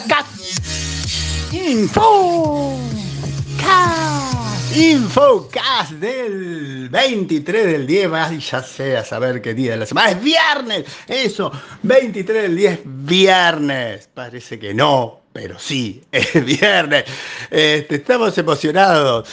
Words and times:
Cat. 0.00 0.24
Infocast. 1.52 2.82
Infocast 4.74 5.90
del 5.92 6.88
23 6.88 7.66
del 7.66 7.86
10. 7.86 8.10
Ay, 8.14 8.38
ya 8.38 8.62
sé 8.62 8.96
a 8.96 9.04
saber 9.04 9.42
qué 9.42 9.52
día 9.52 9.72
de 9.72 9.76
la 9.78 9.86
semana. 9.86 10.12
Es 10.12 10.22
viernes. 10.22 10.86
Eso. 11.06 11.52
23 11.82 12.42
del 12.42 12.56
10. 12.56 12.80
Viernes. 12.84 14.08
Parece 14.14 14.58
que 14.58 14.72
no, 14.72 15.20
pero 15.32 15.58
sí. 15.58 16.02
Es 16.12 16.42
viernes. 16.42 17.04
Este, 17.50 17.96
estamos 17.96 18.36
emocionados. 18.38 19.28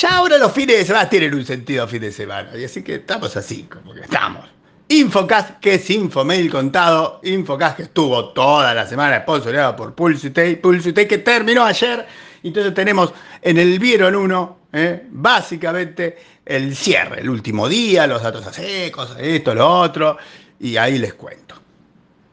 Ya 0.00 0.16
ahora 0.16 0.38
los 0.38 0.52
fines 0.52 0.78
de 0.78 0.86
semana 0.86 1.08
tienen 1.08 1.34
un 1.34 1.46
sentido 1.46 1.86
fin 1.86 2.00
de 2.00 2.10
semana. 2.10 2.50
Y 2.56 2.64
así 2.64 2.82
que 2.82 2.96
estamos 2.96 3.36
así, 3.36 3.62
como 3.64 3.94
que 3.94 4.00
estamos. 4.00 4.44
Infocast, 4.90 5.60
que 5.60 5.74
es 5.74 5.88
Infomail 5.88 6.50
contado. 6.50 7.20
Infocast 7.22 7.76
que 7.76 7.82
estuvo 7.84 8.30
toda 8.30 8.74
la 8.74 8.84
semana 8.84 9.20
sponsoreado 9.20 9.76
por 9.76 9.94
Pulsitay. 9.94 10.56
Pulsitay 10.56 11.06
que 11.06 11.18
terminó 11.18 11.64
ayer. 11.64 12.04
Entonces 12.42 12.74
tenemos 12.74 13.12
en 13.40 13.58
el 13.58 13.78
Vieron 13.78 14.16
1, 14.16 14.58
¿eh? 14.72 15.06
básicamente 15.10 16.18
el 16.44 16.74
cierre, 16.74 17.20
el 17.20 17.30
último 17.30 17.68
día, 17.68 18.08
los 18.08 18.20
datos 18.20 18.44
a 18.44 18.52
secos, 18.52 19.16
esto, 19.20 19.54
lo 19.54 19.68
otro. 19.68 20.16
Y 20.58 20.76
ahí 20.76 20.98
les 20.98 21.14
cuento. 21.14 21.54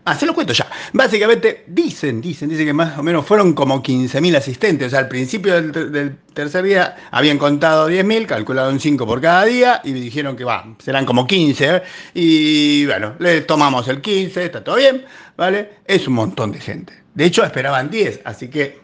Ah, 0.09 0.15
se 0.15 0.25
lo 0.25 0.33
cuento 0.33 0.53
ya. 0.53 0.65
Básicamente 0.93 1.65
dicen, 1.67 2.21
dicen, 2.21 2.47
dicen 2.47 2.65
que 2.65 2.71
más 2.71 2.97
o 2.97 3.03
menos 3.03 3.25
fueron 3.25 3.51
como 3.51 3.83
15.000 3.83 4.37
asistentes. 4.37 4.87
O 4.87 4.89
sea, 4.91 4.99
al 4.99 5.09
principio 5.09 5.61
del, 5.61 6.17
tercer 6.33 6.63
día 6.63 6.95
habían 7.11 7.37
contado 7.37 7.89
10.000, 7.89 8.25
calcularon 8.25 8.79
5 8.79 9.05
por 9.05 9.19
cada 9.19 9.43
día 9.43 9.81
y 9.83 9.91
dijeron 9.91 10.37
que 10.37 10.45
va, 10.45 10.65
serán 10.79 11.05
como 11.05 11.27
15. 11.27 11.75
¿eh? 11.75 11.83
Y 12.13 12.85
bueno, 12.85 13.15
le 13.19 13.41
tomamos 13.41 13.85
el 13.89 13.99
15, 13.99 14.45
está 14.45 14.63
todo 14.63 14.77
bien, 14.77 15.03
¿vale? 15.35 15.71
Es 15.83 16.07
un 16.07 16.13
montón 16.13 16.53
de 16.53 16.61
gente. 16.61 16.93
De 17.13 17.25
hecho, 17.25 17.43
esperaban 17.43 17.89
10, 17.89 18.21
así 18.23 18.47
que 18.47 18.79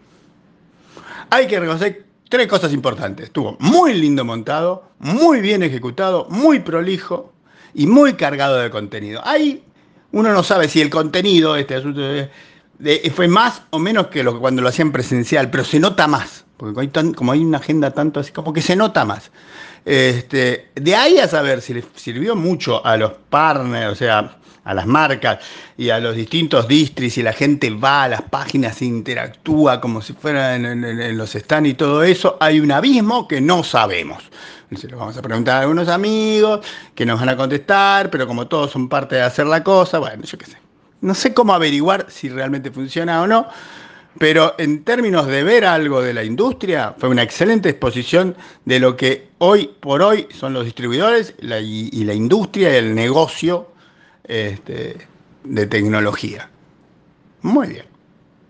hay 1.29 1.47
que 1.47 1.57
reconocer 1.57 2.03
tres 2.27 2.47
cosas 2.47 2.73
importantes. 2.73 3.27
Estuvo 3.27 3.55
muy 3.61 3.93
lindo 3.93 4.25
montado, 4.25 4.89
muy 4.99 5.39
bien 5.39 5.63
ejecutado, 5.63 6.27
muy 6.29 6.59
prolijo 6.59 7.31
y 7.73 7.87
muy 7.87 8.15
cargado 8.15 8.57
de 8.57 8.69
contenido. 8.69 9.21
Hay 9.23 9.63
uno 10.13 10.31
no 10.31 10.43
sabe 10.43 10.69
si 10.69 10.79
el 10.79 10.89
contenido, 10.89 11.55
este 11.55 11.75
asunto, 11.75 12.01
de, 12.01 12.29
fue 13.13 13.27
más 13.27 13.63
o 13.71 13.79
menos 13.79 14.07
que 14.07 14.23
lo 14.23 14.33
que 14.33 14.39
cuando 14.39 14.61
lo 14.61 14.69
hacían 14.69 14.91
presencial, 14.91 15.49
pero 15.49 15.65
se 15.65 15.79
nota 15.79 16.07
más, 16.07 16.45
porque 16.55 16.89
como 17.15 17.31
hay 17.31 17.43
una 17.43 17.57
agenda 17.57 17.91
tanto 17.91 18.19
así, 18.19 18.31
como 18.31 18.53
que 18.53 18.61
se 18.61 18.75
nota 18.75 19.05
más. 19.05 19.31
Este, 19.85 20.69
de 20.75 20.95
ahí 20.95 21.19
a 21.19 21.27
saber 21.27 21.61
si 21.61 21.73
le 21.73 21.83
sirvió 21.95 22.35
mucho 22.35 22.85
a 22.85 22.95
los 22.95 23.11
partners, 23.29 23.91
o 23.91 23.95
sea, 23.95 24.37
a 24.63 24.73
las 24.73 24.85
marcas 24.85 25.39
y 25.77 25.89
a 25.89 25.99
los 25.99 26.15
distintos 26.15 26.67
distris 26.67 27.17
y 27.17 27.23
la 27.23 27.33
gente 27.33 27.69
va 27.69 28.03
a 28.03 28.07
las 28.07 28.21
páginas 28.21 28.81
e 28.81 28.85
interactúa 28.85 29.81
como 29.81 30.01
si 30.01 30.13
fueran 30.13 30.65
en, 30.65 31.17
los 31.17 31.31
stands 31.31 31.69
y 31.69 31.73
todo 31.73 32.03
eso, 32.03 32.37
hay 32.39 32.59
un 32.59 32.71
abismo 32.71 33.27
que 33.27 33.41
no 33.41 33.63
sabemos. 33.63 34.23
Se 34.75 34.87
lo 34.87 34.97
vamos 34.97 35.15
a 35.17 35.21
preguntar 35.21 35.57
a 35.57 35.59
algunos 35.61 35.87
amigos 35.87 36.65
que 36.95 37.05
nos 37.05 37.19
van 37.19 37.29
a 37.29 37.37
contestar, 37.37 38.09
pero 38.09 38.25
como 38.25 38.47
todos 38.47 38.71
son 38.71 38.89
parte 38.89 39.15
de 39.15 39.21
hacer 39.21 39.45
la 39.45 39.63
cosa, 39.63 39.99
bueno, 39.99 40.23
yo 40.23 40.37
qué 40.37 40.45
sé. 40.45 40.57
No 41.01 41.13
sé 41.13 41.33
cómo 41.33 41.53
averiguar 41.53 42.07
si 42.09 42.29
realmente 42.29 42.71
funciona 42.71 43.21
o 43.21 43.27
no, 43.27 43.47
pero 44.19 44.55
en 44.57 44.83
términos 44.83 45.27
de 45.27 45.43
ver 45.43 45.65
algo 45.65 46.01
de 46.01 46.13
la 46.13 46.23
industria, 46.23 46.95
fue 46.97 47.09
una 47.09 47.23
excelente 47.23 47.69
exposición 47.69 48.35
de 48.65 48.79
lo 48.79 48.95
que 48.95 49.27
hoy 49.39 49.69
por 49.79 50.01
hoy 50.01 50.27
son 50.33 50.53
los 50.53 50.65
distribuidores 50.65 51.35
y, 51.41 52.03
la 52.03 52.13
industria 52.13 52.73
y 52.73 52.75
el 52.75 52.95
negocio 52.95 53.72
este, 54.23 55.07
de 55.43 55.67
tecnología. 55.67 56.49
Muy 57.41 57.67
bien, 57.67 57.85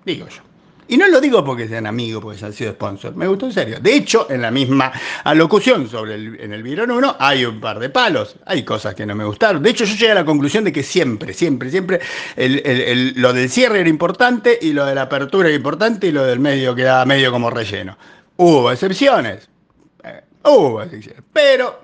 digo 0.06 0.28
yo. 0.28 0.42
Y 0.88 0.98
no 0.98 1.08
lo 1.08 1.22
digo 1.22 1.44
porque 1.46 1.68
sean 1.68 1.88
amigos, 1.88 2.22
porque 2.22 2.38
se 2.38 2.46
han 2.46 2.54
sido 2.54 2.74
sponsors. 2.74 3.16
Me 3.16 3.26
gustó 3.26 3.46
en 3.46 3.54
serio. 3.54 3.80
De 3.80 3.96
hecho, 3.96 4.30
en 4.30 4.42
la 4.42 4.52
misma 4.52 4.92
alocución 5.24 5.90
sobre 5.90 6.16
el, 6.16 6.40
en 6.40 6.54
el 6.54 6.62
Virón 6.62 6.92
1 6.92 7.16
hay 7.20 7.46
un 7.46 7.62
par 7.62 7.80
de 7.80 7.90
palos. 7.90 8.36
Hay 8.46 8.64
cosas 8.64 8.94
que 8.94 9.06
no 9.06 9.16
me 9.16 9.24
gustaron. 9.24 9.64
De 9.64 9.70
hecho, 9.70 9.86
yo 9.86 9.96
llegué 9.96 10.12
a 10.12 10.16
la 10.16 10.26
conclusión 10.26 10.64
de 10.64 10.74
que 10.74 10.84
siempre, 10.84 11.34
siempre, 11.34 11.70
siempre 11.70 12.02
el, 12.36 12.62
el, 12.66 13.14
lo 13.16 13.32
del 13.34 13.50
cierre 13.50 13.80
era 13.80 13.90
importante 13.90 14.60
y 14.62 14.74
lo 14.74 14.86
de 14.86 14.96
la 14.96 15.04
apertura 15.04 15.48
era 15.48 15.56
importante 15.56 16.08
y 16.08 16.12
lo 16.12 16.26
del 16.26 16.40
medio 16.40 16.76
quedaba 16.76 17.06
medio 17.06 17.32
como 17.32 17.50
relleno. 17.50 17.98
Hubo 18.36 18.72
excepciones. 18.72 19.48
Eh, 20.04 20.22
hubo 20.44 20.82
excepciones. 20.82 21.24
Pero, 21.32 21.80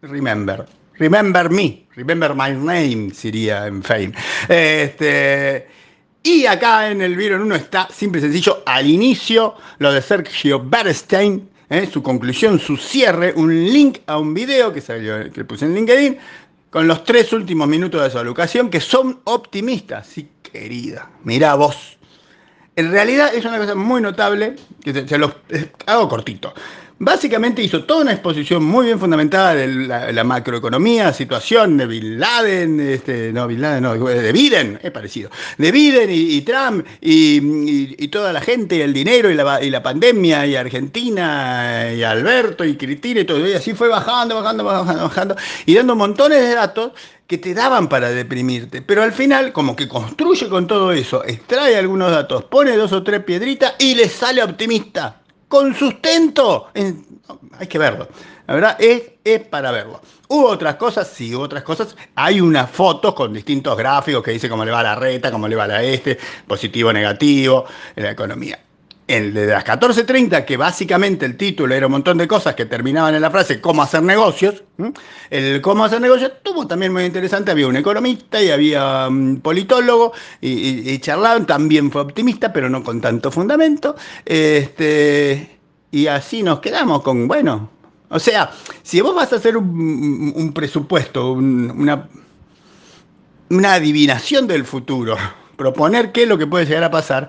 remember. 0.00 0.66
Remember 0.98 1.50
me. 1.50 1.86
Remember 1.96 2.34
my 2.34 2.50
name, 2.52 3.12
sería 3.12 3.66
en 3.66 3.82
Fame. 3.82 4.12
Este. 4.48 5.66
Y 6.26 6.46
acá 6.46 6.90
en 6.90 7.02
el 7.02 7.16
Viron 7.16 7.42
1 7.42 7.54
está, 7.54 7.86
simple 7.92 8.18
y 8.18 8.22
sencillo, 8.22 8.62
al 8.64 8.88
inicio, 8.88 9.56
lo 9.76 9.92
de 9.92 10.00
Sergio 10.00 10.58
Bernstein, 10.58 11.46
¿eh? 11.68 11.86
su 11.92 12.02
conclusión, 12.02 12.58
su 12.58 12.78
cierre, 12.78 13.34
un 13.36 13.52
link 13.52 13.98
a 14.06 14.16
un 14.16 14.32
video 14.32 14.72
que, 14.72 14.80
salió, 14.80 15.30
que 15.30 15.44
puse 15.44 15.66
en 15.66 15.74
LinkedIn, 15.74 16.16
con 16.70 16.88
los 16.88 17.04
tres 17.04 17.30
últimos 17.34 17.68
minutos 17.68 18.02
de 18.02 18.10
su 18.10 18.18
educación, 18.18 18.70
que 18.70 18.80
son 18.80 19.20
optimistas. 19.24 20.06
Sí, 20.06 20.30
querida, 20.42 21.10
mirá 21.24 21.56
vos. 21.56 21.98
En 22.74 22.90
realidad 22.90 23.34
es 23.34 23.44
una 23.44 23.58
cosa 23.58 23.74
muy 23.74 24.00
notable, 24.00 24.56
que 24.82 24.94
se, 24.94 25.06
se 25.06 25.18
los 25.18 25.30
hago 25.84 26.08
cortito. 26.08 26.54
Básicamente 26.98 27.60
hizo 27.60 27.82
toda 27.84 28.02
una 28.02 28.12
exposición 28.12 28.64
muy 28.64 28.86
bien 28.86 29.00
fundamentada 29.00 29.56
de 29.56 29.66
la, 29.66 30.12
la 30.12 30.22
macroeconomía, 30.22 31.12
situación 31.12 31.76
de 31.76 31.86
Bin 31.86 32.20
Laden, 32.20 32.78
este, 32.78 33.32
no, 33.32 33.48
Bin 33.48 33.62
Laden, 33.62 33.82
no, 33.82 33.94
de 33.94 34.30
Biden, 34.30 34.78
es 34.80 34.92
parecido, 34.92 35.28
de 35.58 35.72
Biden 35.72 36.08
y, 36.08 36.36
y 36.36 36.42
Trump 36.42 36.86
y, 37.00 37.38
y, 37.38 37.96
y, 37.98 38.08
toda 38.08 38.32
la 38.32 38.40
gente, 38.40 38.80
el 38.80 38.92
dinero 38.92 39.28
y 39.28 39.34
la, 39.34 39.60
y 39.60 39.70
la, 39.70 39.82
pandemia 39.82 40.46
y 40.46 40.54
Argentina 40.54 41.92
y 41.92 42.04
Alberto 42.04 42.64
y 42.64 42.76
Cristina 42.76 43.22
y 43.22 43.24
todo, 43.24 43.44
y 43.44 43.54
así 43.54 43.74
fue 43.74 43.88
bajando, 43.88 44.36
bajando, 44.36 44.62
bajando, 44.62 45.02
bajando 45.02 45.36
y 45.66 45.74
dando 45.74 45.96
montones 45.96 46.42
de 46.42 46.54
datos 46.54 46.92
que 47.26 47.38
te 47.38 47.54
daban 47.54 47.88
para 47.88 48.10
deprimirte, 48.10 48.82
pero 48.82 49.02
al 49.02 49.12
final 49.12 49.52
como 49.52 49.74
que 49.74 49.88
construye 49.88 50.48
con 50.48 50.68
todo 50.68 50.92
eso, 50.92 51.24
extrae 51.24 51.76
algunos 51.76 52.12
datos, 52.12 52.44
pone 52.44 52.76
dos 52.76 52.92
o 52.92 53.02
tres 53.02 53.24
piedritas 53.24 53.74
y 53.80 53.96
le 53.96 54.08
sale 54.08 54.44
optimista 54.44 55.23
con 55.54 55.72
sustento. 55.72 56.70
En, 56.74 57.06
hay 57.56 57.68
que 57.68 57.78
verlo. 57.78 58.08
La 58.48 58.54
verdad 58.54 58.76
es, 58.80 59.02
es 59.22 59.40
para 59.40 59.70
verlo. 59.70 60.00
Hubo 60.26 60.48
otras 60.48 60.74
cosas, 60.74 61.06
sí, 61.06 61.32
hubo 61.32 61.44
otras 61.44 61.62
cosas. 61.62 61.96
Hay 62.16 62.40
unas 62.40 62.68
fotos 62.68 63.14
con 63.14 63.32
distintos 63.32 63.78
gráficos 63.78 64.24
que 64.24 64.32
dice 64.32 64.48
cómo 64.48 64.64
le 64.64 64.72
va 64.72 64.82
la 64.82 64.96
reta, 64.96 65.30
cómo 65.30 65.46
le 65.46 65.54
va 65.54 65.64
a 65.64 65.68
la 65.68 65.82
este, 65.84 66.18
positivo, 66.48 66.92
negativo, 66.92 67.66
en 67.94 68.02
la 68.02 68.10
economía. 68.10 68.58
El 69.06 69.34
de 69.34 69.46
las 69.46 69.64
14.30, 69.64 70.46
que 70.46 70.56
básicamente 70.56 71.26
el 71.26 71.36
título 71.36 71.74
era 71.74 71.86
un 71.86 71.92
montón 71.92 72.16
de 72.16 72.26
cosas 72.26 72.54
que 72.54 72.64
terminaban 72.64 73.14
en 73.14 73.20
la 73.20 73.30
frase 73.30 73.60
cómo 73.60 73.82
hacer 73.82 74.02
negocios, 74.02 74.64
el 75.28 75.60
cómo 75.60 75.84
hacer 75.84 76.00
negocios 76.00 76.32
tuvo 76.42 76.66
también 76.66 76.90
muy 76.90 77.04
interesante, 77.04 77.50
había 77.50 77.68
un 77.68 77.76
economista 77.76 78.42
y 78.42 78.50
había 78.50 79.08
un 79.08 79.42
politólogo 79.42 80.14
y, 80.40 80.90
y, 80.90 80.98
charlaban, 81.00 81.44
también 81.44 81.90
fue 81.90 82.00
optimista, 82.00 82.50
pero 82.50 82.70
no 82.70 82.82
con 82.82 83.02
tanto 83.02 83.30
fundamento, 83.30 83.94
este, 84.24 85.58
y 85.90 86.06
así 86.06 86.42
nos 86.42 86.60
quedamos 86.60 87.02
con, 87.02 87.28
bueno, 87.28 87.68
o 88.08 88.18
sea, 88.18 88.52
si 88.82 89.02
vos 89.02 89.14
vas 89.14 89.32
a 89.34 89.36
hacer 89.36 89.56
un, 89.58 90.52
presupuesto, 90.54 91.32
un, 91.32 91.70
una, 91.76 92.08
una 93.50 93.74
adivinación 93.74 94.46
del 94.46 94.64
futuro, 94.64 95.16
proponer 95.56 96.10
qué 96.10 96.22
es 96.22 96.28
lo 96.28 96.38
que 96.38 96.46
puede 96.46 96.64
llegar 96.64 96.84
a 96.84 96.90
pasar, 96.90 97.28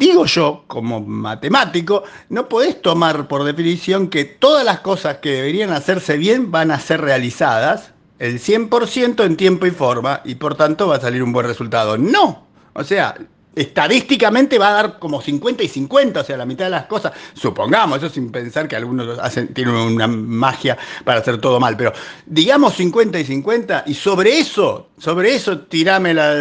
Digo 0.00 0.24
yo, 0.24 0.64
como 0.66 1.02
matemático, 1.02 2.04
no 2.30 2.48
podés 2.48 2.80
tomar 2.80 3.28
por 3.28 3.44
definición 3.44 4.08
que 4.08 4.24
todas 4.24 4.64
las 4.64 4.80
cosas 4.80 5.18
que 5.18 5.32
deberían 5.32 5.72
hacerse 5.72 6.16
bien 6.16 6.50
van 6.50 6.70
a 6.70 6.80
ser 6.80 7.02
realizadas 7.02 7.92
el 8.18 8.40
100% 8.40 9.22
en 9.26 9.36
tiempo 9.36 9.66
y 9.66 9.70
forma 9.70 10.22
y 10.24 10.36
por 10.36 10.54
tanto 10.54 10.88
va 10.88 10.96
a 10.96 11.00
salir 11.02 11.22
un 11.22 11.34
buen 11.34 11.44
resultado. 11.44 11.98
No. 11.98 12.46
O 12.72 12.82
sea, 12.82 13.14
estadísticamente 13.60 14.58
va 14.58 14.70
a 14.70 14.72
dar 14.72 14.98
como 14.98 15.20
50 15.20 15.62
y 15.62 15.68
50, 15.68 16.20
o 16.20 16.24
sea, 16.24 16.36
la 16.36 16.46
mitad 16.46 16.64
de 16.64 16.70
las 16.70 16.86
cosas, 16.86 17.12
supongamos, 17.34 17.98
eso 17.98 18.08
sin 18.08 18.30
pensar 18.30 18.68
que 18.68 18.76
algunos 18.76 19.18
tienen 19.54 19.74
una 19.74 20.06
magia 20.06 20.76
para 21.04 21.20
hacer 21.20 21.38
todo 21.38 21.60
mal, 21.60 21.76
pero 21.76 21.92
digamos 22.26 22.74
50 22.74 23.18
y 23.18 23.24
50 23.24 23.84
y 23.86 23.94
sobre 23.94 24.38
eso, 24.38 24.88
sobre 24.98 25.34
eso 25.34 25.60
tirame 25.60 26.14
la, 26.14 26.34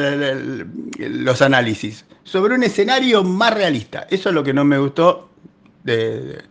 los 0.97 1.41
análisis, 1.41 2.05
sobre 2.23 2.55
un 2.55 2.63
escenario 2.63 3.23
más 3.23 3.53
realista. 3.53 4.07
Eso 4.09 4.29
es 4.29 4.35
lo 4.35 4.43
que 4.43 4.53
no 4.53 4.63
me 4.63 4.77
gustó 4.77 5.29
de 5.83 6.43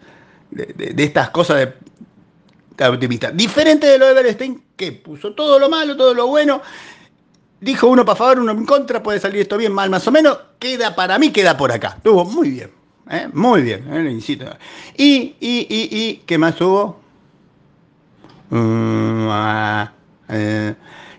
estas 0.96 1.30
cosas 1.30 1.58
de, 1.58 1.72
optimista. 2.86 3.30
Diferente 3.30 3.86
de 3.86 3.98
lo 3.98 4.06
de 4.06 4.14
Bernstein, 4.14 4.62
que 4.76 4.92
puso 4.92 5.34
todo 5.34 5.58
lo 5.58 5.68
malo, 5.68 5.96
todo 5.96 6.14
lo 6.14 6.26
bueno, 6.28 6.62
Dijo 7.60 7.88
uno 7.88 8.05
para 8.05 8.16
favor, 8.16 8.40
uno 8.40 8.52
en 8.52 8.64
contra, 8.64 9.02
puede 9.02 9.19
salir 9.19 9.43
esto 9.43 9.56
bien, 9.56 9.72
mal, 9.72 9.90
más 9.90 10.06
o 10.06 10.12
menos. 10.12 10.38
Queda 10.58 10.94
para 10.94 11.19
mí, 11.19 11.31
queda 11.31 11.56
por 11.56 11.72
acá. 11.72 11.94
Estuvo 11.96 12.25
muy 12.25 12.50
bien, 12.50 12.70
¿eh? 13.10 13.28
muy 13.32 13.62
bien, 13.62 13.84
¿eh? 13.93 14.19
Y, 14.96 15.37
y, 15.40 15.66
y, 15.69 15.88
y, 15.90 16.22
¿qué 16.25 16.38
más 16.38 16.60
hubo? 16.60 17.00
Mm, 18.50 19.28
ah, 19.31 19.93
eh, 20.28 20.75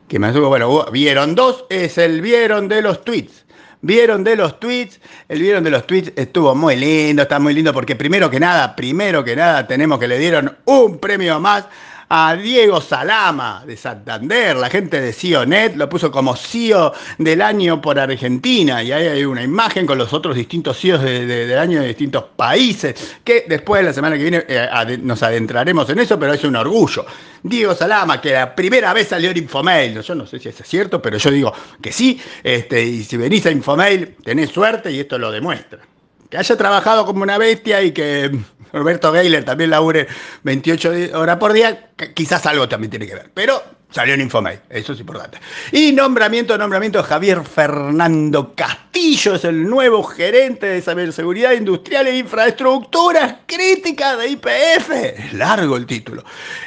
que 0.07 0.17
me 0.17 0.31
bueno, 0.31 0.85
vieron 0.91 1.35
dos, 1.35 1.65
es 1.69 1.97
el 1.97 2.21
vieron 2.21 2.67
de 2.67 2.81
los 2.81 3.03
tweets. 3.03 3.45
Vieron 3.81 4.25
de 4.25 4.35
los 4.35 4.59
tweets, 4.59 4.99
el 5.29 5.39
vieron 5.39 5.63
de 5.63 5.69
los 5.69 5.87
tweets 5.87 6.11
estuvo 6.17 6.53
muy 6.53 6.75
lindo, 6.75 7.21
está 7.21 7.39
muy 7.39 7.53
lindo 7.53 7.71
porque 7.71 7.95
primero 7.95 8.29
que 8.29 8.39
nada, 8.39 8.75
primero 8.75 9.23
que 9.23 9.37
nada 9.37 9.67
tenemos 9.67 9.99
que 9.99 10.07
le 10.07 10.17
dieron 10.17 10.57
un 10.65 10.97
premio 10.97 11.39
más 11.39 11.65
a 12.11 12.35
Diego 12.35 12.81
Salama 12.81 13.63
de 13.67 13.77
Santander, 13.77 14.55
la 14.55 14.69
gente 14.69 14.99
de 14.99 15.13
CIONET 15.13 15.75
lo 15.75 15.87
puso 15.87 16.09
como 16.09 16.35
CEO 16.35 16.91
del 17.19 17.39
año 17.39 17.79
por 17.79 17.99
Argentina 17.99 18.81
y 18.81 18.91
ahí 18.91 19.07
hay 19.07 19.23
una 19.25 19.43
imagen 19.43 19.85
con 19.85 19.99
los 19.99 20.11
otros 20.11 20.35
distintos 20.35 20.79
CIOs 20.79 21.03
del 21.03 21.57
año 21.57 21.81
de 21.81 21.87
distintos 21.89 22.23
países, 22.35 23.17
que 23.23 23.45
después 23.47 23.85
la 23.85 23.93
semana 23.93 24.17
que 24.17 24.23
viene 24.23 24.43
eh, 24.47 24.97
nos 25.03 25.21
adentraremos 25.21 25.87
en 25.91 25.99
eso, 25.99 26.19
pero 26.19 26.33
es 26.33 26.43
un 26.43 26.55
orgullo. 26.55 27.05
Diego 27.43 27.75
Salama, 27.75 28.19
que 28.19 28.33
la 28.33 28.55
primera 28.55 28.91
vez 28.91 29.09
salió 29.09 29.29
en 29.29 29.37
Infomail, 29.37 30.01
yo 30.01 30.15
no 30.15 30.25
sé 30.25 30.39
si 30.39 30.49
es 30.49 30.55
cierto, 30.63 30.99
pero 30.99 31.17
yo 31.17 31.29
digo 31.29 31.53
que 31.79 31.91
sí, 31.91 32.19
este, 32.43 32.83
y 32.83 33.03
si 33.03 33.17
venís 33.17 33.45
a 33.45 33.51
Infomail 33.51 34.15
tenés 34.23 34.49
suerte 34.49 34.91
y 34.91 34.99
esto 34.99 35.19
lo 35.19 35.31
demuestra. 35.31 35.79
Que 36.27 36.37
haya 36.37 36.57
trabajado 36.57 37.05
como 37.05 37.21
una 37.21 37.37
bestia 37.37 37.81
y 37.81 37.91
que 37.91 38.31
Roberto 38.71 39.11
Geiler 39.11 39.43
también 39.43 39.69
labure 39.69 40.07
28 40.43 40.91
horas 41.13 41.37
por 41.37 41.53
día, 41.53 41.89
quizás 42.13 42.45
algo 42.45 42.67
también 42.67 42.91
tiene 42.91 43.07
que 43.07 43.15
ver. 43.15 43.31
Pero 43.33 43.63
salió 43.91 44.13
en 44.13 44.21
Infomail, 44.21 44.59
eso 44.69 44.93
es 44.93 44.99
importante. 44.99 45.39
Y 45.71 45.91
nombramiento, 45.91 46.57
nombramiento, 46.57 47.01
Javier 47.01 47.43
Fernando 47.43 48.53
Castillo 48.55 49.35
es 49.35 49.43
el 49.45 49.67
nuevo 49.67 50.03
gerente 50.03 50.67
de 50.67 50.81
ciberseguridad 50.81 51.53
industrial 51.53 52.07
e 52.07 52.17
infraestructuras 52.17 53.37
críticas 53.45 54.17
de 54.19 54.27
IPF. 54.29 54.89
Es 54.91 55.33
largo 55.33 55.77
el 55.77 55.85
título. 55.85 56.23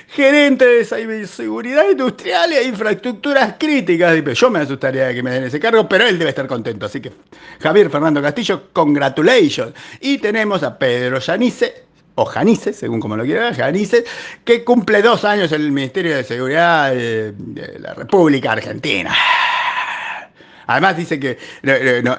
Gerente 0.09 0.67
de 0.67 0.85
ciberseguridad 0.85 1.89
industrial 1.89 2.53
e 2.53 2.65
infraestructuras 2.65 3.55
críticas 3.59 4.13
de. 4.13 4.35
Yo 4.35 4.51
me 4.51 4.61
asustaría 4.61 5.07
de 5.07 5.15
que 5.15 5.23
me 5.23 5.31
den 5.31 5.45
ese 5.45 5.61
cargo, 5.61 5.89
pero 5.89 6.07
él 6.07 6.19
debe 6.19 6.31
estar 6.31 6.47
contento. 6.47 6.87
Así 6.87 7.01
que 7.01 7.13
Javier 7.61 7.89
Fernando 7.91 8.21
Castillo, 8.21 8.71
congratulations. 8.73 9.73
Y 10.01 10.19
tenemos 10.19 10.63
a 10.63 10.77
Pedro 10.77 11.19
Yanice, 11.21 11.85
o 12.15 12.25
Janice, 12.25 12.73
según 12.73 13.01
como 13.01 13.17
lo 13.17 13.25
quiera 13.25 13.45
ver, 13.45 13.57
Janice, 13.57 14.05
que 14.45 14.65
cumple 14.65 15.03
dos 15.03 15.25
años 15.25 15.53
en 15.53 15.63
el 15.63 15.73
Ministerio 15.73 16.17
de 16.17 16.25
Seguridad 16.25 16.93
de, 16.93 17.35
la 17.79 17.95
República 17.95 18.53
Argentina. 18.53 19.15
Además 20.67 20.97
dice 20.97 21.19
que 21.19 21.39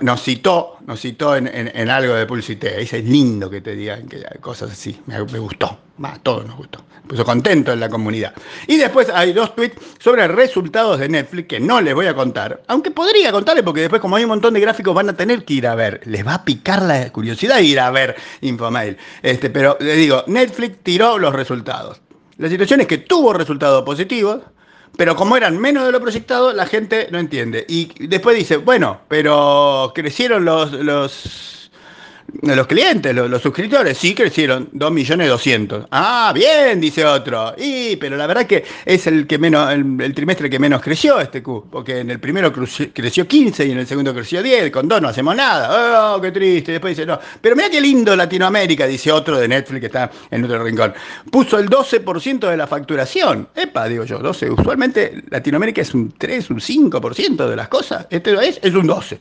nos 0.01 0.21
citó, 0.21 0.77
nos 0.85 0.99
citó 0.99 1.35
en, 1.35 1.89
algo 1.89 2.15
de 2.15 2.25
Pulsité. 2.25 2.77
Dice, 2.77 2.99
es 2.99 3.05
lindo 3.05 3.49
que 3.49 3.61
te 3.61 3.75
digan 3.75 4.07
que 4.07 4.23
cosas 4.39 4.71
así. 4.71 4.99
Me, 5.05 5.19
gustó. 5.19 5.77
a 6.03 6.17
todos 6.19 6.45
nos 6.45 6.57
gustó. 6.57 6.83
Puso 7.07 7.25
contento 7.25 7.73
en 7.73 7.79
la 7.79 7.89
comunidad. 7.89 8.33
Y 8.67 8.77
después 8.77 9.09
hay 9.09 9.33
dos 9.33 9.55
tweets 9.55 9.77
sobre 9.99 10.27
resultados 10.27 10.99
de 10.99 11.09
Netflix 11.09 11.47
que 11.47 11.59
no 11.59 11.81
les 11.81 11.93
voy 11.93 12.07
a 12.07 12.15
contar. 12.15 12.63
Aunque 12.67 12.91
podría 12.91 13.31
contarles 13.31 13.63
porque 13.63 13.81
después 13.81 14.01
como 14.01 14.15
hay 14.15 14.23
un 14.23 14.29
montón 14.29 14.53
de 14.53 14.59
gráficos 14.61 14.93
van 14.93 15.09
a 15.09 15.13
tener 15.13 15.43
que 15.43 15.55
ir 15.55 15.67
a 15.67 15.75
ver. 15.75 16.01
Les 16.05 16.25
va 16.25 16.35
a 16.35 16.45
picar 16.45 16.81
la 16.81 17.11
curiosidad 17.11 17.59
ir 17.59 17.79
a 17.79 17.91
ver 17.91 18.15
Infomail. 18.41 18.97
Este, 19.21 19.49
pero 19.49 19.77
les 19.79 19.97
digo, 19.97 20.23
Netflix 20.27 20.77
tiró 20.83 21.17
los 21.17 21.33
resultados. 21.33 22.01
La 22.37 22.49
situación 22.49 22.81
es 22.81 22.87
que 22.87 22.97
tuvo 22.97 23.33
resultados 23.33 23.83
positivos 23.83 24.41
pero 24.97 25.15
como 25.15 25.35
eran 25.35 25.57
menos 25.57 25.85
de 25.85 25.91
lo 25.91 25.99
proyectado, 25.99 26.53
la 26.53 26.65
gente 26.65 27.07
no 27.11 27.19
entiende. 27.19 27.65
Y 27.67 27.91
después 28.07 28.37
dice, 28.37 28.57
bueno, 28.57 29.01
pero 29.07 29.91
crecieron 29.95 30.45
los, 30.45 30.71
los 30.71 31.62
los 32.41 32.67
clientes, 32.67 33.13
los, 33.13 33.41
suscriptores, 33.41 33.97
sí 33.97 34.15
crecieron 34.15 34.69
2 34.71 34.91
millones 34.91 35.29
200. 35.29 35.85
Ah, 35.91 36.31
bien, 36.33 36.81
dice 36.81 37.05
otro. 37.05 37.53
Y, 37.57 37.95
pero 37.97 38.17
la 38.17 38.27
verdad 38.27 38.45
que 38.45 38.63
es 38.85 39.05
el 39.07 39.27
que 39.27 39.37
menos, 39.37 39.71
el, 39.71 40.13
trimestre 40.13 40.49
que 40.49 40.59
menos 40.59 40.81
creció 40.81 41.19
este 41.19 41.43
Q, 41.43 41.67
porque 41.71 41.99
en 41.99 42.09
el 42.09 42.19
primero 42.19 42.51
creció 42.51 43.27
15 43.27 43.65
y 43.65 43.71
en 43.71 43.77
el 43.77 43.87
segundo 43.87 44.13
creció 44.13 44.41
10, 44.41 44.71
con 44.71 44.87
dos 44.87 45.01
no 45.01 45.09
hacemos 45.09 45.35
nada. 45.35 46.15
Oh, 46.15 46.21
qué 46.21 46.31
triste. 46.31 46.71
Después 46.71 46.97
dice, 46.97 47.05
no. 47.05 47.19
Pero 47.39 47.55
mira 47.55 47.69
qué 47.69 47.79
lindo 47.79 48.15
Latinoamérica, 48.15 48.87
dice 48.87 49.11
otro 49.11 49.39
de 49.39 49.47
Netflix 49.47 49.79
que 49.79 49.87
está 49.87 50.09
en 50.31 50.43
otro 50.43 50.63
rincón. 50.63 50.93
Puso 51.31 51.59
el 51.59 51.69
12% 51.69 52.49
de 52.49 52.57
la 52.57 52.67
facturación. 52.67 53.47
Epa, 53.55 53.87
digo 53.87 54.05
yo, 54.05 54.19
12. 54.19 54.49
Usualmente 54.49 55.23
Latinoamérica 55.29 55.81
es 55.81 55.93
un 55.93 56.11
3, 56.17 56.49
un 56.49 56.59
5% 56.59 57.47
de 57.47 57.55
las 57.55 57.67
cosas. 57.67 58.07
Este 58.09 58.33
es, 58.47 58.59
es 58.61 58.73
un 58.73 58.87
12. 58.87 59.19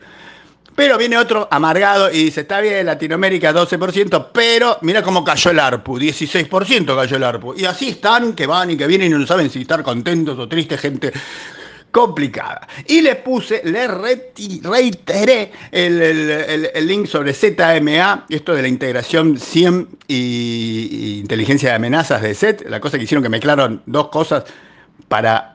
Pero 0.75 0.97
viene 0.97 1.19
otro 1.19 1.49
amargado 1.51 2.11
y 2.11 2.25
dice, 2.25 2.43
está 2.43 2.61
bien, 2.61 2.87
Latinoamérica 2.87 3.53
12%, 3.53 4.29
pero 4.33 4.79
mira 4.81 5.03
cómo 5.03 5.23
cayó 5.23 5.51
el 5.51 5.59
ARPU, 5.59 5.99
16% 5.99 6.97
cayó 6.97 7.17
el 7.17 7.25
ARPU. 7.25 7.55
Y 7.57 7.65
así 7.67 7.91
están, 7.91 8.33
que 8.35 8.47
van 8.47 8.71
y 8.71 8.77
que 8.77 8.87
vienen 8.87 9.13
y 9.13 9.15
no 9.15 9.27
saben 9.27 9.51
si 9.51 9.61
estar 9.63 9.83
contentos 9.83 10.39
o 10.39 10.49
tristes, 10.49 10.81
gente 10.81 11.13
complicada. 11.93 12.67
Y 12.87 13.03
le 13.03 13.17
puse, 13.17 13.61
le 13.65 13.87
reiteré 13.87 15.53
el, 15.71 16.87
link 16.87 17.07
sobre 17.07 17.35
ZMA, 17.35 18.27
esto 18.29 18.55
de 18.55 18.63
la 18.63 18.69
integración 18.69 19.39
100 19.39 19.89
y, 20.09 21.21
inteligencia 21.21 21.69
de 21.69 21.75
amenazas 21.77 22.23
de 22.23 22.35
SET, 22.35 22.67
la 22.69 22.81
cosa 22.81 22.97
que 22.99 23.05
hicieron 23.05 23.23
que 23.23 23.29
mezclaron 23.29 23.83
dos 23.87 24.09
cosas 24.09 24.45
para 25.09 25.52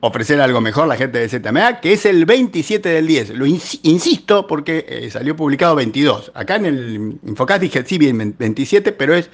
ofrecer 0.00 0.40
algo 0.40 0.60
mejor 0.60 0.88
la 0.88 0.96
gente 0.96 1.18
de 1.18 1.28
ZMA, 1.28 1.80
que 1.80 1.92
es 1.92 2.06
el 2.06 2.24
27 2.24 2.88
del 2.88 3.06
10. 3.06 3.30
Lo 3.30 3.46
insisto 3.46 4.46
porque 4.46 4.84
eh, 4.88 5.10
salió 5.10 5.36
publicado 5.36 5.74
22. 5.76 6.32
Acá 6.34 6.56
en 6.56 6.66
el 6.66 7.18
Infocast 7.26 7.60
dije, 7.60 7.84
sí, 7.86 7.98
bien, 7.98 8.34
27, 8.38 8.92
pero 8.92 9.14
es 9.14 9.30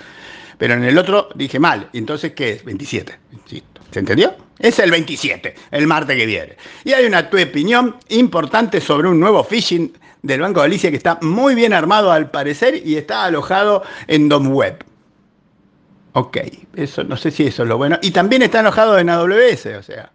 pero 0.58 0.74
en 0.74 0.84
el 0.84 0.96
otro 0.98 1.28
dije 1.34 1.58
mal. 1.58 1.88
Entonces, 1.92 2.32
¿qué 2.32 2.52
es? 2.52 2.64
27. 2.64 3.18
Insisto. 3.32 3.80
¿Se 3.90 4.00
entendió? 4.00 4.34
Es 4.58 4.78
el 4.78 4.90
27, 4.90 5.54
el 5.70 5.86
martes 5.86 6.16
que 6.16 6.26
viene. 6.26 6.56
Y 6.84 6.92
hay 6.92 7.04
una 7.04 7.28
tu 7.28 7.40
opinión 7.40 7.96
importante 8.08 8.80
sobre 8.80 9.08
un 9.08 9.20
nuevo 9.20 9.44
phishing 9.44 9.92
del 10.22 10.40
Banco 10.40 10.60
de 10.60 10.68
Galicia 10.68 10.90
que 10.90 10.96
está 10.96 11.18
muy 11.22 11.54
bien 11.54 11.72
armado 11.72 12.10
al 12.10 12.30
parecer 12.30 12.82
y 12.84 12.96
está 12.96 13.24
alojado 13.24 13.82
en 14.06 14.28
DomWeb. 14.28 14.82
Ok, 16.12 16.38
eso 16.74 17.04
no 17.04 17.16
sé 17.16 17.30
si 17.30 17.46
eso 17.46 17.62
es 17.62 17.68
lo 17.68 17.76
bueno. 17.76 17.98
Y 18.00 18.10
también 18.10 18.42
está 18.42 18.60
alojado 18.60 18.98
en 18.98 19.10
AWS, 19.10 19.66
o 19.78 19.82
sea. 19.82 20.10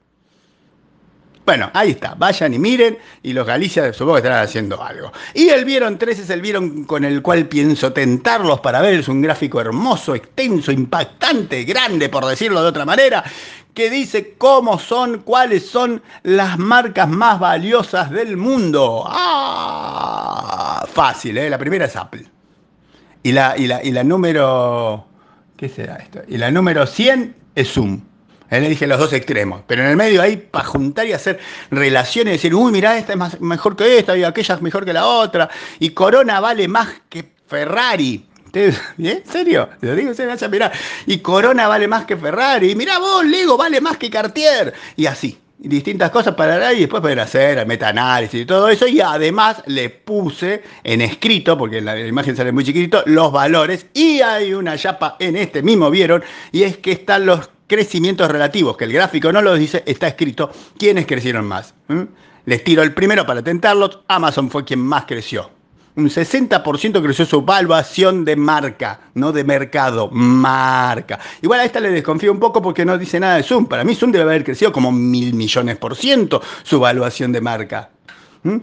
Bueno, 1.43 1.71
ahí 1.73 1.91
está, 1.91 2.13
vayan 2.15 2.53
y 2.53 2.59
miren, 2.59 2.99
y 3.23 3.33
los 3.33 3.47
Galicia 3.47 3.91
supongo 3.93 4.13
que 4.13 4.19
estarán 4.19 4.43
haciendo 4.43 4.81
algo. 4.81 5.11
Y 5.33 5.49
el 5.49 5.65
Vieron 5.65 5.97
3 5.97 6.19
es 6.19 6.29
el 6.29 6.41
Vieron 6.41 6.83
con 6.83 7.03
el 7.03 7.21
cual 7.23 7.47
pienso 7.47 7.91
tentarlos 7.91 8.59
para 8.59 8.79
ver, 8.79 8.99
es 8.99 9.07
un 9.07 9.21
gráfico 9.21 9.59
hermoso, 9.59 10.13
extenso, 10.13 10.71
impactante, 10.71 11.63
grande, 11.63 12.09
por 12.09 12.25
decirlo 12.25 12.61
de 12.61 12.67
otra 12.67 12.85
manera, 12.85 13.23
que 13.73 13.89
dice 13.89 14.35
cómo 14.37 14.77
son, 14.77 15.19
cuáles 15.19 15.67
son 15.67 16.03
las 16.23 16.59
marcas 16.59 17.09
más 17.09 17.39
valiosas 17.39 18.11
del 18.11 18.37
mundo. 18.37 19.03
Ah, 19.07 20.85
fácil, 20.93 21.37
¿eh? 21.39 21.49
La 21.49 21.57
primera 21.57 21.85
es 21.85 21.95
Apple. 21.95 22.25
Y 23.23 23.31
la, 23.31 23.57
y 23.57 23.67
la, 23.67 23.83
y 23.83 23.91
la 23.91 24.03
número... 24.03 25.07
¿Qué 25.57 25.69
será 25.69 25.95
esto? 25.97 26.21
Y 26.27 26.37
la 26.37 26.51
número 26.51 26.85
100 26.85 27.35
es 27.55 27.73
Zoom. 27.73 28.01
Él 28.51 28.63
le 28.63 28.69
dije 28.69 28.85
los 28.85 28.99
dos 28.99 29.13
extremos, 29.13 29.61
pero 29.65 29.81
en 29.81 29.89
el 29.91 29.95
medio 29.95 30.21
ahí 30.21 30.35
para 30.35 30.65
juntar 30.65 31.07
y 31.07 31.13
hacer 31.13 31.39
relaciones 31.71 32.33
decir, 32.33 32.53
uy, 32.53 32.71
mirá, 32.73 32.97
esta 32.97 33.13
es 33.13 33.41
mejor 33.41 33.77
que 33.77 33.97
esta 33.97 34.17
y 34.17 34.25
aquella 34.25 34.55
es 34.55 34.61
mejor 34.61 34.83
que 34.83 34.91
la 34.91 35.07
otra. 35.07 35.49
Y 35.79 35.91
Corona 35.91 36.41
vale 36.41 36.67
más 36.67 36.89
que 37.07 37.31
Ferrari. 37.47 38.25
¿En 38.53 39.25
serio? 39.25 39.69
Te 39.79 39.87
lo 39.87 39.95
digo, 39.95 40.13
se 40.13 40.25
me. 40.25 40.71
Y 41.05 41.19
Corona 41.19 41.69
vale 41.69 41.87
más 41.87 42.03
que 42.03 42.17
Ferrari. 42.17 42.71
Y 42.71 42.75
mirá 42.75 42.99
vos, 42.99 43.25
Lego 43.25 43.55
vale 43.55 43.79
más 43.79 43.95
que 43.95 44.09
Cartier. 44.09 44.73
Y 44.97 45.05
así. 45.05 45.39
distintas 45.57 46.09
cosas 46.09 46.35
para 46.35 46.73
y 46.73 46.81
después 46.81 47.01
poder 47.01 47.19
hacer 47.21 47.65
metaanálisis 47.65 48.41
y 48.41 48.45
todo 48.45 48.67
eso. 48.67 48.85
Y 48.85 48.99
además 48.99 49.63
le 49.67 49.89
puse 49.89 50.63
en 50.83 50.99
escrito, 50.99 51.57
porque 51.57 51.79
la 51.79 51.97
imagen 51.99 52.35
sale 52.35 52.51
muy 52.51 52.65
chiquitito, 52.65 53.03
los 53.05 53.31
valores. 53.31 53.85
Y 53.93 54.19
hay 54.19 54.53
una 54.53 54.77
chapa 54.77 55.15
en 55.19 55.37
este 55.37 55.63
mismo, 55.63 55.89
vieron, 55.89 56.21
y 56.51 56.63
es 56.63 56.77
que 56.77 56.91
están 56.91 57.25
los 57.25 57.49
crecimientos 57.71 58.29
relativos, 58.29 58.75
que 58.75 58.83
el 58.83 58.91
gráfico 58.91 59.31
no 59.31 59.41
lo 59.41 59.55
dice, 59.55 59.81
está 59.85 60.09
escrito 60.09 60.51
quiénes 60.77 61.05
crecieron 61.05 61.47
más. 61.47 61.73
Les 62.43 62.65
tiro 62.65 62.83
el 62.83 62.93
primero 62.93 63.25
para 63.25 63.41
tentarlos, 63.41 63.99
Amazon 64.09 64.51
fue 64.51 64.65
quien 64.65 64.81
más 64.81 65.05
creció. 65.05 65.49
Un 65.95 66.09
60% 66.09 67.01
creció 67.01 67.25
su 67.25 67.41
valuación 67.43 68.25
de 68.25 68.35
marca, 68.35 68.99
no 69.13 69.31
de 69.31 69.45
mercado, 69.45 70.09
marca. 70.11 71.17
Igual 71.41 71.61
a 71.61 71.63
esta 71.63 71.79
le 71.79 71.91
desconfío 71.91 72.33
un 72.33 72.41
poco 72.41 72.61
porque 72.61 72.83
no 72.83 72.97
dice 72.97 73.21
nada 73.21 73.37
de 73.37 73.43
Zoom. 73.43 73.67
Para 73.67 73.85
mí 73.85 73.95
Zoom 73.95 74.11
debe 74.11 74.25
haber 74.25 74.43
crecido 74.43 74.73
como 74.73 74.91
mil 74.91 75.33
millones 75.33 75.77
por 75.77 75.95
ciento 75.95 76.41
su 76.63 76.77
valuación 76.77 77.31
de 77.31 77.39
marca. 77.39 77.89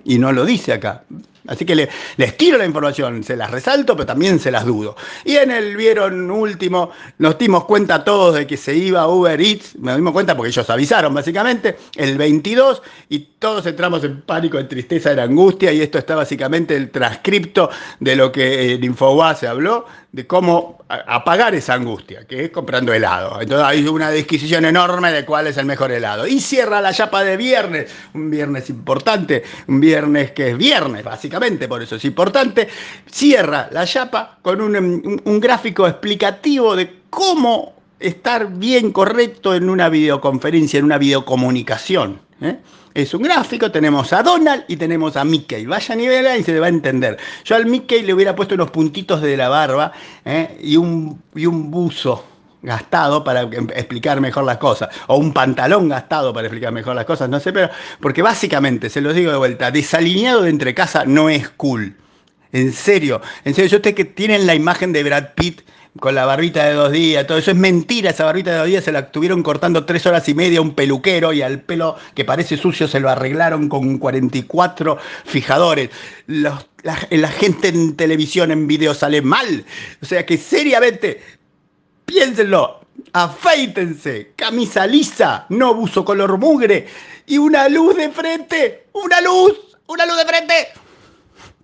Y 0.04 0.18
no 0.18 0.32
lo 0.32 0.44
dice 0.44 0.74
acá. 0.74 1.04
Así 1.48 1.64
que 1.64 1.74
les 1.74 2.36
tiro 2.36 2.58
la 2.58 2.66
información, 2.66 3.24
se 3.24 3.36
las 3.36 3.50
resalto, 3.50 3.96
pero 3.96 4.06
también 4.06 4.38
se 4.38 4.50
las 4.50 4.64
dudo. 4.64 4.96
Y 5.24 5.36
en 5.36 5.50
el 5.50 5.76
vieron 5.76 6.30
último, 6.30 6.90
nos 7.18 7.38
dimos 7.38 7.64
cuenta 7.64 8.04
todos 8.04 8.34
de 8.34 8.46
que 8.46 8.56
se 8.56 8.74
iba 8.74 9.08
Uber 9.08 9.40
Eats, 9.40 9.76
nos 9.76 9.96
dimos 9.96 10.12
cuenta 10.12 10.36
porque 10.36 10.50
ellos 10.50 10.68
avisaron 10.68 11.14
básicamente, 11.14 11.76
el 11.96 12.18
22, 12.18 12.82
y 13.08 13.18
todos 13.38 13.64
entramos 13.66 14.04
en 14.04 14.20
pánico, 14.22 14.58
en 14.58 14.68
tristeza, 14.68 15.12
en 15.12 15.20
angustia, 15.20 15.72
y 15.72 15.80
esto 15.80 15.98
está 15.98 16.14
básicamente 16.14 16.76
el 16.76 16.90
transcripto 16.90 17.70
de 17.98 18.16
lo 18.16 18.30
que 18.30 18.74
en 18.74 18.84
Infobae 18.84 19.34
se 19.34 19.46
habló, 19.46 19.86
de 20.10 20.26
cómo 20.26 20.78
apagar 20.88 21.54
esa 21.54 21.74
angustia, 21.74 22.26
que 22.26 22.44
es 22.44 22.50
comprando 22.50 22.92
helado. 22.94 23.40
Entonces 23.40 23.66
hay 23.66 23.86
una 23.86 24.10
disquisición 24.10 24.64
enorme 24.64 25.12
de 25.12 25.24
cuál 25.24 25.46
es 25.46 25.56
el 25.58 25.66
mejor 25.66 25.92
helado. 25.92 26.26
Y 26.26 26.40
cierra 26.40 26.80
la 26.80 26.94
chapa 26.94 27.22
de 27.24 27.36
viernes, 27.36 27.90
un 28.14 28.30
viernes 28.30 28.70
importante, 28.70 29.42
un 29.66 29.80
viernes 29.80 30.32
que 30.32 30.50
es 30.50 30.56
viernes, 30.56 31.04
básicamente, 31.04 31.68
por 31.68 31.82
eso 31.82 31.96
es 31.96 32.04
importante. 32.06 32.68
Cierra 33.10 33.68
la 33.70 33.86
chapa 33.86 34.38
con 34.40 34.60
un, 34.62 35.20
un 35.22 35.40
gráfico 35.40 35.86
explicativo 35.86 36.74
de 36.74 37.00
cómo 37.10 37.74
estar 38.00 38.50
bien 38.50 38.92
correcto 38.92 39.54
en 39.54 39.68
una 39.68 39.88
videoconferencia, 39.88 40.78
en 40.78 40.84
una 40.86 40.98
videocomunicación. 40.98 42.20
¿eh? 42.40 42.58
Es 42.98 43.14
un 43.14 43.22
gráfico, 43.22 43.70
tenemos 43.70 44.12
a 44.12 44.24
Donald 44.24 44.64
y 44.66 44.76
tenemos 44.76 45.16
a 45.16 45.24
Mickey. 45.24 45.66
Vaya 45.66 45.94
nivel 45.94 46.26
y 46.40 46.42
se 46.42 46.52
le 46.52 46.58
va 46.58 46.66
a 46.66 46.68
entender. 46.68 47.16
Yo 47.44 47.54
al 47.54 47.64
Mickey 47.64 48.02
le 48.02 48.12
hubiera 48.12 48.34
puesto 48.34 48.56
unos 48.56 48.72
puntitos 48.72 49.22
de 49.22 49.36
la 49.36 49.48
barba 49.48 49.92
¿eh? 50.24 50.58
y, 50.60 50.76
un, 50.76 51.22
y 51.32 51.46
un 51.46 51.70
buzo 51.70 52.24
gastado 52.60 53.22
para 53.22 53.42
explicar 53.42 54.20
mejor 54.20 54.42
las 54.42 54.58
cosas, 54.58 54.88
o 55.06 55.16
un 55.16 55.32
pantalón 55.32 55.88
gastado 55.88 56.32
para 56.32 56.48
explicar 56.48 56.72
mejor 56.72 56.96
las 56.96 57.04
cosas, 57.04 57.28
no 57.28 57.38
sé, 57.38 57.52
pero 57.52 57.70
porque 58.00 58.20
básicamente, 58.20 58.90
se 58.90 59.00
los 59.00 59.14
digo 59.14 59.30
de 59.30 59.38
vuelta, 59.38 59.70
desalineado 59.70 60.42
de 60.42 60.50
entre 60.50 60.74
casa 60.74 61.04
no 61.04 61.28
es 61.28 61.48
cool. 61.50 61.94
En 62.50 62.72
serio, 62.72 63.20
en 63.44 63.54
serio, 63.54 63.78
yo 63.78 63.78
sé 63.80 63.94
que 63.94 64.06
tienen 64.06 64.44
la 64.44 64.56
imagen 64.56 64.92
de 64.92 65.04
Brad 65.04 65.34
Pitt 65.36 65.60
con 66.00 66.14
la 66.14 66.24
barbita 66.24 66.64
de 66.64 66.74
dos 66.74 66.92
días, 66.92 67.26
todo 67.26 67.38
eso 67.38 67.50
es 67.50 67.56
mentira, 67.56 68.10
esa 68.10 68.24
barbita 68.24 68.52
de 68.52 68.58
dos 68.58 68.66
días 68.66 68.84
se 68.84 68.92
la 68.92 69.00
estuvieron 69.00 69.42
cortando 69.42 69.84
tres 69.84 70.06
horas 70.06 70.28
y 70.28 70.34
media 70.34 70.60
un 70.60 70.74
peluquero 70.74 71.32
y 71.32 71.42
al 71.42 71.60
pelo 71.60 71.96
que 72.14 72.24
parece 72.24 72.56
sucio 72.56 72.88
se 72.88 73.00
lo 73.00 73.08
arreglaron 73.08 73.68
con 73.68 73.98
44 73.98 74.98
fijadores. 75.24 75.90
la, 76.26 76.62
la 76.82 77.28
gente 77.28 77.68
en 77.68 77.96
televisión, 77.96 78.50
en 78.50 78.66
video 78.66 78.94
sale 78.94 79.22
mal. 79.22 79.64
O 80.02 80.06
sea 80.06 80.24
que 80.24 80.38
seriamente, 80.38 81.22
piénsenlo, 82.04 82.80
afeítense, 83.12 84.32
camisa 84.36 84.86
lisa, 84.86 85.46
no 85.48 85.74
buzo 85.74 86.04
color 86.04 86.38
mugre 86.38 86.86
y 87.26 87.38
una 87.38 87.68
luz 87.68 87.96
de 87.96 88.10
frente, 88.10 88.86
una 88.92 89.20
luz, 89.20 89.76
una 89.86 90.06
luz 90.06 90.16
de 90.16 90.24
frente, 90.26 90.54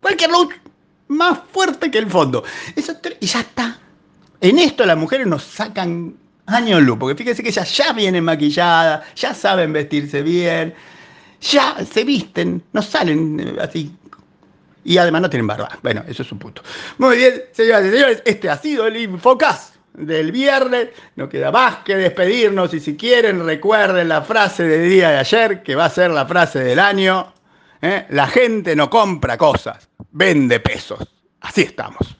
cualquier 0.00 0.30
luz 0.30 0.48
más 1.08 1.38
fuerte 1.52 1.90
que 1.90 1.98
el 1.98 2.10
fondo. 2.10 2.44
Eso, 2.76 2.94
y 3.20 3.26
ya 3.26 3.40
está. 3.40 3.80
En 4.40 4.58
esto 4.58 4.84
las 4.84 4.96
mujeres 4.96 5.26
nos 5.26 5.42
sacan 5.42 6.16
años 6.46 6.82
luz, 6.82 6.98
porque 6.98 7.16
fíjense 7.16 7.42
que 7.42 7.48
ellas 7.48 7.76
ya 7.76 7.92
vienen 7.92 8.24
maquilladas, 8.24 9.04
ya 9.14 9.34
saben 9.34 9.72
vestirse 9.72 10.22
bien, 10.22 10.74
ya 11.40 11.76
se 11.84 12.04
visten, 12.04 12.62
no 12.72 12.82
salen 12.82 13.40
eh, 13.40 13.56
así. 13.60 13.94
Y 14.84 14.98
además 14.98 15.22
no 15.22 15.30
tienen 15.30 15.46
barba. 15.46 15.78
Bueno, 15.82 16.04
eso 16.06 16.22
es 16.22 16.32
un 16.32 16.38
punto. 16.38 16.62
Muy 16.98 17.16
bien, 17.16 17.42
señoras 17.52 17.86
y 17.86 17.90
señores, 17.90 18.22
este 18.26 18.50
ha 18.50 18.58
sido 18.58 18.86
el 18.86 18.96
Infocast 18.98 19.76
del 19.94 20.30
viernes. 20.30 20.88
No 21.16 21.28
queda 21.28 21.50
más 21.50 21.76
que 21.78 21.96
despedirnos 21.96 22.74
y 22.74 22.80
si 22.80 22.96
quieren 22.96 23.46
recuerden 23.46 24.08
la 24.08 24.20
frase 24.22 24.64
del 24.64 24.90
día 24.90 25.10
de 25.10 25.18
ayer, 25.18 25.62
que 25.62 25.74
va 25.74 25.86
a 25.86 25.90
ser 25.90 26.10
la 26.10 26.26
frase 26.26 26.58
del 26.58 26.78
año. 26.78 27.32
¿eh? 27.80 28.06
La 28.10 28.26
gente 28.26 28.76
no 28.76 28.90
compra 28.90 29.38
cosas, 29.38 29.88
vende 30.10 30.60
pesos. 30.60 31.08
Así 31.40 31.62
estamos. 31.62 32.16